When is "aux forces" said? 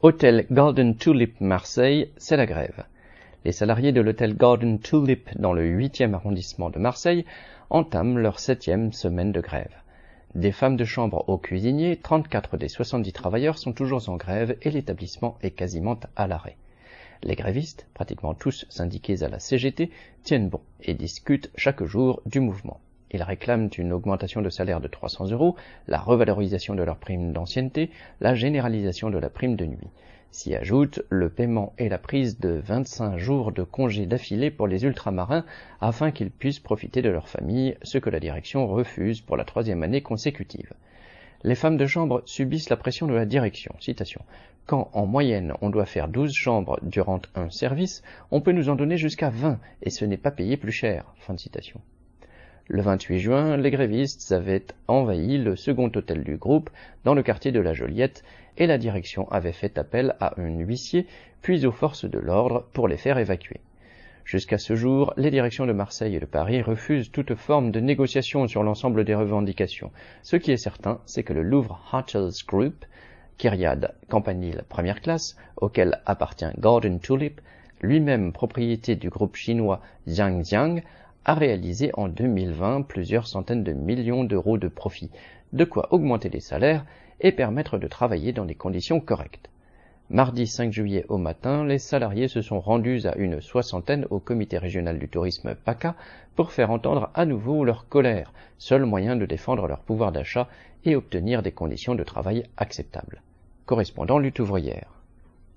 61.64-62.04